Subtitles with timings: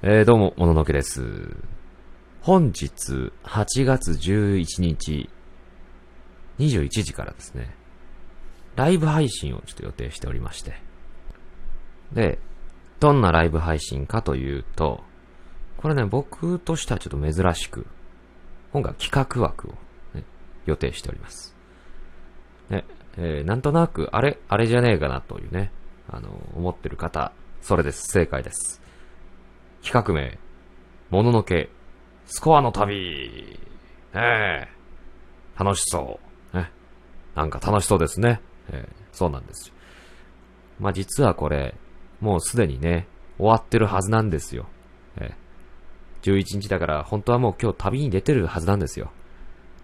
[0.00, 1.56] えー、どうも、もののけです。
[2.40, 5.28] 本日、8月11日、
[6.60, 7.74] 21時からですね、
[8.76, 10.80] ライブ配信をちょっと予定しておりまして。
[12.12, 12.38] で、
[13.00, 15.02] どんなライブ配信かというと、
[15.78, 17.84] これね、僕としてはちょっと珍しく、
[18.72, 19.72] 今回企画枠を、
[20.14, 20.22] ね、
[20.66, 21.56] 予定しております。
[22.70, 22.84] ね、
[23.16, 25.72] えー、なんとなく、あれ、あれじゃねえかなというね、
[26.08, 28.12] あの、思ってる方、それです。
[28.12, 28.80] 正解です。
[29.82, 30.38] 企画名、
[31.10, 31.70] もののけ、
[32.26, 33.58] スコアの旅。
[34.14, 34.68] ねえ。
[35.58, 36.20] 楽しそ
[36.52, 36.56] う。
[36.56, 36.70] ね。
[37.34, 38.40] なんか楽しそうですね。
[38.70, 39.74] えーそうなんですよ。
[40.78, 41.74] まあ、実はこれ、
[42.20, 44.66] もうすでにね、終わってるはずなんですよ。
[45.16, 45.34] えー
[46.20, 49.10] 11日だから、本当はもう今日旅に出てるはずなんですよ。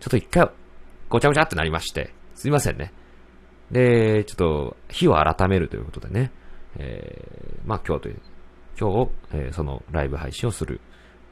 [0.00, 0.50] ちょっと一回、
[1.08, 2.92] ごちゃごちゃってなりまして、すいませんね。
[3.70, 6.32] で、ちょっと、日を改めるということでね、
[6.78, 8.20] えーまあ今日という、
[8.78, 10.80] 今日、えーそのライブ配信をする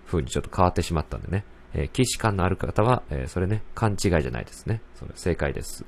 [0.07, 4.83] 風にちょっと変わってしまったんでね、えー、既視感のある方は、えーそれね、勘違いじゃないですね。
[4.95, 5.85] それ正解です。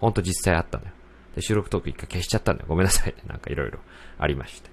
[0.00, 0.90] ほんと実際あったのよ。
[1.34, 2.66] で、収録トーク一回消しちゃったんだよ。
[2.68, 3.22] ごめんなさいね。
[3.28, 3.78] なんかいろいろ
[4.18, 4.70] ありまして。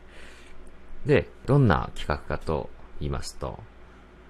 [1.06, 3.60] で、どんな企画かと言いますと、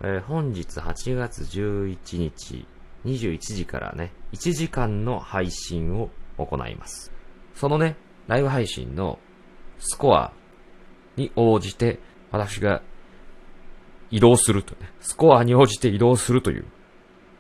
[0.02, 2.66] えー本日8月11日
[3.06, 7.12] 21時からね、1時間の配信を行います。
[7.56, 7.96] そのね、
[8.28, 9.20] ライブ配信の
[9.80, 10.34] スコア
[11.20, 12.00] に応じて、
[12.32, 12.82] 私が
[14.12, 16.66] 移動するとね、スコアに応じて移動するという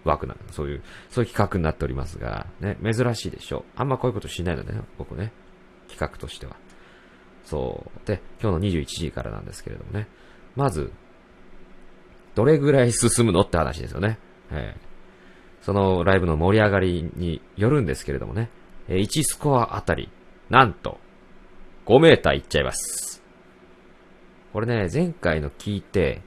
[0.04, 0.38] 枠なん。
[0.52, 3.64] そういう、そういう企画になっておりますが、ね、珍しいでしょう。
[3.76, 5.32] あんまこういうことしないのでね、僕ね、
[5.88, 6.56] 企画としては。
[7.46, 8.08] そう。
[8.08, 10.08] で、今日の21時からなんですけれどもね、
[10.56, 10.92] まず、
[12.36, 14.20] どれぐらい進むのって話ですよね。
[14.52, 14.90] ええ
[15.62, 18.50] そのライブの盛り上がりによるんですけれどもね、
[18.88, 20.10] え1スコアあたり、
[20.50, 21.00] なんと、
[21.86, 23.19] 5メーターいっちゃいます。
[24.54, 26.22] これね、前回の聞いて、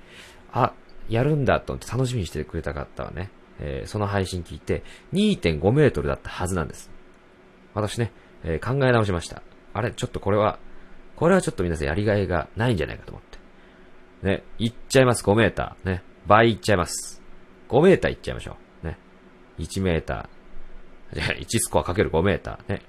[0.52, 0.72] あ、
[1.08, 6.90] やるんだと思って楽しみにしてくれた方はね、えーその配信聞いて、2.5メートルだったはずなんです。
[7.74, 8.12] 私ね、
[8.44, 9.42] えー考え直しました。
[9.74, 10.58] あれ、ちょっとこれは、
[11.16, 13.38] これはちょっと皆さんやりがいがないんじゃないかと思って。
[14.26, 15.90] ね、いっちゃいます、5メーター。
[15.90, 17.22] ね、倍いっちゃいます。
[17.68, 18.86] 5メーターいっちゃいましょう。
[18.86, 18.98] ね。
[19.58, 21.14] 1メーター。
[21.14, 22.72] じゃあ1スコアかける5メーター。
[22.72, 22.82] ね。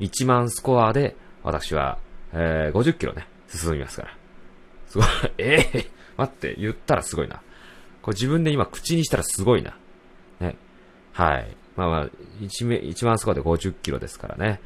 [0.00, 1.98] 1万スコアで、私は、
[2.32, 4.25] えー、50キロね、進みますから。
[4.86, 5.06] すごい、
[5.38, 5.86] ええ
[6.16, 7.42] 待って、言ったらすごいな。
[8.02, 9.76] これ自分で今口にしたらすごいな。
[10.40, 10.56] ね。
[11.12, 11.56] はい。
[11.76, 12.10] まあまあ、
[12.40, 14.60] 1, メ1万スコアで50キロですからね。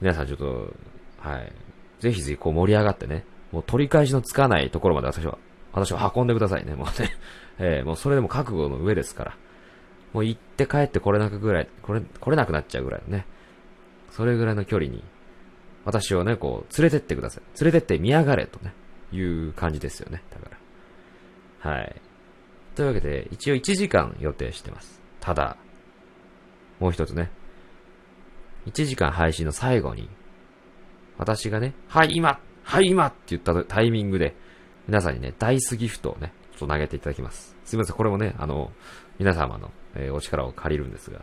[0.00, 0.72] 皆さんちょっと、
[1.18, 1.52] はい。
[2.00, 5.38] ぜひぜひこう盛り上がってね、もう取り返しのつかないところまで私は、
[5.72, 7.10] 私を運んでくださいね、もうね。
[7.58, 9.36] えーもうそれでも覚悟の上ですから。
[10.12, 13.26] もう行って帰ってこれなくぐらい、これ、来れなくなっちゃうぐらいのね。
[14.10, 15.04] それぐらいの距離に、
[15.84, 17.62] 私をね、こう、連れてってください。
[17.62, 18.72] 連れてって見やがれとね、
[19.16, 20.22] いう感じですよね。
[20.30, 20.50] だか
[21.64, 21.70] ら。
[21.70, 22.00] はい。
[22.74, 25.00] というわけで、一応1時間予定してます。
[25.20, 25.56] ただ、
[26.78, 27.30] もう一つね。
[28.66, 30.08] 1時間配信の最後に、
[31.18, 34.34] 私がね、はい、今はい、今って言ったタイミングで、
[34.88, 37.56] 皆さんにね、ダイスギフトをね、ちょっと投げていただきます。
[37.64, 38.72] すいません、これもね、あの、
[39.20, 41.22] 皆様の、えーお力を借りるんですが、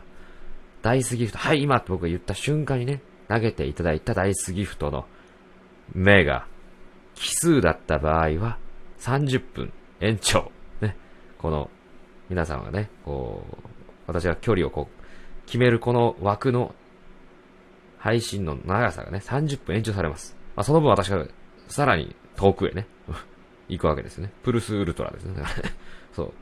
[0.81, 5.05] ダイスギフト、はい、今って僕が言った瞬間にね、投げていただいたダイスギフトの
[5.93, 6.47] 目が、
[7.16, 8.57] 奇数だった場合は、
[9.00, 10.51] 30分延長。
[10.81, 10.96] ね。
[11.38, 11.69] この、
[12.29, 13.69] 皆様がね、こう、
[14.07, 16.74] 私が距離をこう、決めるこの枠の
[17.97, 20.35] 配信の長さがね、30分延長されます。
[20.56, 21.25] まあ、その分私が
[21.68, 22.88] さらに遠くへね、
[23.69, 24.31] 行くわけですね。
[24.44, 25.44] プルスウルトラですね。
[26.13, 26.34] そう。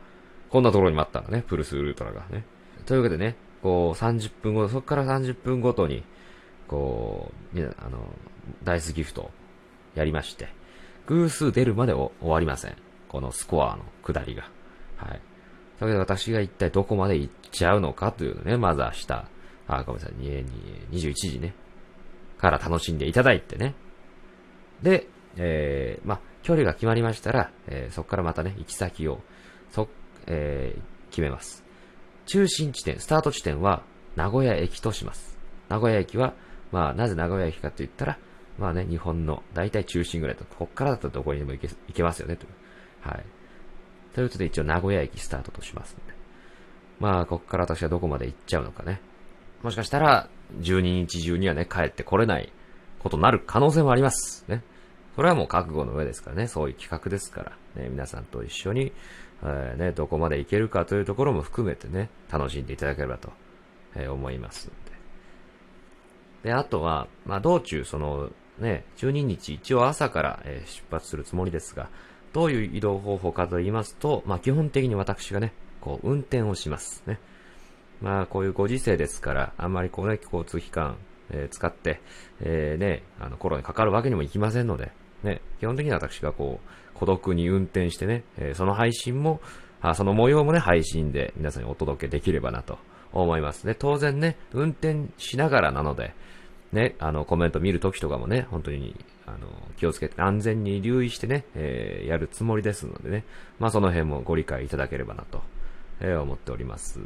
[0.50, 2.46] こんなところにもあったんだね、プルスウルトラがね。
[2.86, 6.04] というわけでね、こう30分後、そこから30分ごとに、
[6.68, 8.08] こう、みなあの、
[8.64, 9.32] ダイスギフトを
[9.96, 10.50] やりまして、
[11.08, 12.76] 偶数出るまで終わりません。
[13.08, 14.50] このスコアの下りが。
[14.98, 15.22] はい。
[15.80, 19.26] というわけで私が一体どこまで行っちゃうのかというのね、まず明日、
[19.68, 20.14] あ、ごめんなさい、
[20.92, 21.54] 21時ね、
[22.38, 23.74] から楽しんでいただいてね。
[24.82, 25.08] で、
[25.38, 29.22] えー、まあ、距離が決まりましたら、えーそこからまたね、行き先を、
[29.72, 29.88] そ、
[30.28, 30.82] えー
[31.12, 31.64] 決めます。
[32.26, 33.84] 中心地点、スタート地点は
[34.16, 35.38] 名古屋駅とします。
[35.70, 36.34] 名古屋駅は、
[36.72, 38.18] まあ、なぜ名古屋駅かと言ったら、
[38.62, 42.46] まあね、日本の大体中心ぐらいと、こっからだったらどこにでも行け、行けますよね、と。
[43.02, 43.26] はい。
[44.14, 46.14] ということで一応名古屋駅スタートとしますので。
[47.00, 49.02] まあ、こっから私はどこまで行っちゃうのかね。
[49.64, 50.30] もしかしたら、
[50.60, 52.54] 12日中にはね、帰ってこれない
[53.00, 54.46] ことになる可能性もあります。
[54.48, 54.64] ね。
[55.16, 57.42] それはもう覚悟の上ですからね、そういう企画ですか
[57.76, 58.94] ら、ね、皆さんと一緒に、
[59.42, 63.32] えーね、どこまで行けるかというところも含めてね、楽しんでいただければと、
[63.96, 64.74] えー思いますの
[66.44, 66.50] で。
[66.50, 68.30] で、あとは、まあ、道中、その、
[68.62, 71.90] ね、12日、一応朝から、え出発するつもりですが、
[72.34, 77.20] どういう移動方法かと言いますと、まあ基本的に私がね、こう運転をしますね。
[78.02, 80.98] まあこういうご時世ですから、あんまりこうね、交通機関、
[81.32, 82.02] えー、使って、
[82.40, 84.92] えー、ね、あのコロナにかかるわけにもいきませんので、
[85.24, 89.42] ね、基本的に私がこう、孤独に運転してね、えー、その配信も、
[89.82, 92.78] あその模様もね、配信で皆さんにお届けできればなと
[93.12, 93.76] 思いますね。
[93.76, 96.14] 当然ね、運転しながらなので、
[96.74, 98.96] ね、あの、コメント見るときとかもね、本当に、
[99.26, 99.38] あの、
[99.78, 103.26] 気をつけて安全に留意してね、えー、やるつもりですのでね、
[103.60, 105.42] まあその辺もご理解いただければなと、
[106.00, 107.02] えー、思っております。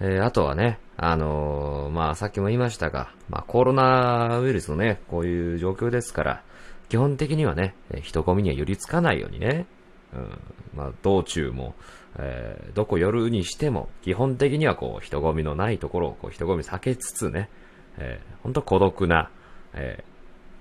[0.00, 6.42] えー、あとはね、あのー、まあさっきも言いましたが、まあコロナウイルスのね、こういう状況ですから、
[6.88, 9.66] 基本的にはね、人混みには寄りつかないようにね、
[10.14, 10.38] うん、
[10.76, 11.74] まあ道中も、
[12.18, 17.48] えー、どこ寄るにしても、基本的にはこう人混みのないところをこう人混み避けつつね、
[17.98, 19.30] えー、本当孤独な、
[19.74, 20.04] え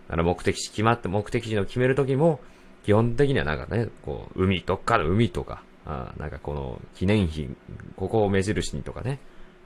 [0.09, 2.39] ー、あの目的地決まって、目的地の決めるときも、
[2.83, 7.49] 基本的にはなんかね、こう、海、どっかの海とか、あなんかこの記念碑、
[7.95, 9.19] ここを目印にとかね、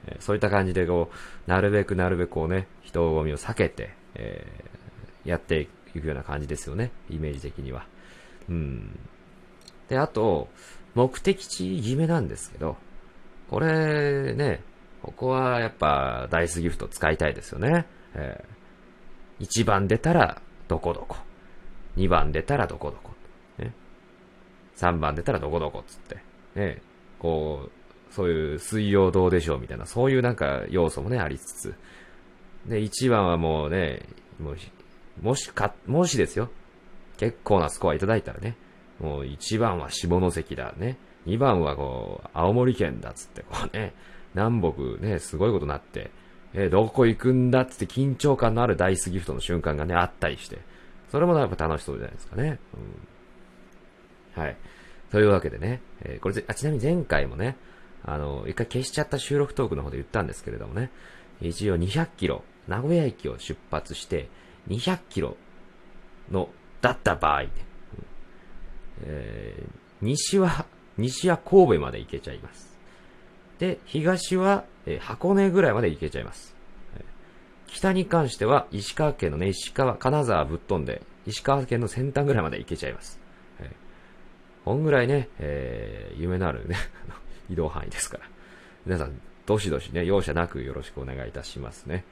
[0.06, 7.86] えー、そういった感じでこう、なるべくなるべくこうね、人混みを避けて、えー、やっていくような感じですよね、イメージ的には。
[8.48, 8.98] うん。
[9.88, 10.48] で、あと、
[10.94, 12.76] 目的地決めなんですけど、
[13.48, 14.62] これね、
[15.02, 17.86] ここはやっぱダイスギフト使いたいですよね。
[18.14, 21.16] えー、1番出たらどこどこ。
[21.96, 23.12] 2番出たらどこどこ。
[23.58, 23.72] ね、
[24.76, 26.18] 3番出たらどこどこっつって。
[26.54, 26.82] ね、
[27.18, 31.74] こう、そういう水曜どうでしょうみたいな、そういうなんか要素もね、ありつつ。
[32.66, 34.06] で、1番はもうね、
[34.38, 34.70] もし、
[35.22, 36.50] もしか、もしですよ。
[37.16, 38.56] 結構なスコアいただいたらね、
[39.00, 40.98] もう1番は下関だね。
[41.26, 43.94] 2番はこう、青森県だっつって、こうね、
[44.34, 46.10] 南北ね、すごいことになって、
[46.52, 50.58] えー、どこ行くんだって緊張感のあるダイスギフトの瞬間がね、あったりして、
[51.10, 52.58] それもやっぱ楽しそうじゃないですかね。
[54.36, 54.56] うん、はい。
[55.10, 57.56] というわけでね、えー、これあ、ちなみに前回もね、
[58.04, 60.90] あの、一回消しちゃった収録トークの方で言ったんですけれどもね、
[61.40, 64.28] 一応200キロ、名古屋駅を出発して、
[64.68, 65.36] 200キロ
[66.30, 66.48] の、
[66.80, 67.50] だった場合、ね、
[69.02, 70.66] えー、西は、
[70.96, 72.69] 西は神戸まで行けちゃいます。
[73.60, 76.56] で、東は、え、箱根ぐらいまで行けちゃいます。
[77.66, 83.20] 北に関しては、石川県のね、石川、金沢ぶっ飛んで、石川県の先端ぐらいまで行けちゃいます。
[83.60, 86.76] えー、こんぐらいね、えー、夢のあるね
[87.50, 88.24] 移動範囲ですから。
[88.86, 92.04] 皆さん、どしどしね、容赦なくよろしくお願いいたしますね。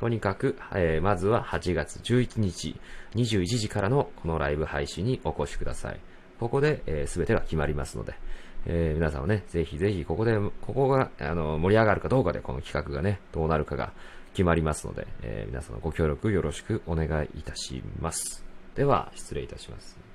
[0.00, 2.74] とにかく、えー、まずは8月11日、
[3.14, 6.00] 21時からのこのライブ配信にお越しください。
[6.40, 8.14] ここで、えー、全てが決まりますので、
[8.66, 13.92] えー、皆さんもね、ぜひぜひここで、ここが、あの、盛り上がるかどうかで、この企画がね、どうなるかが
[14.32, 18.44] 決まりますので、えー、皆さんのご協力よろしくお願いいたします。
[18.74, 20.11] では、失礼いたします。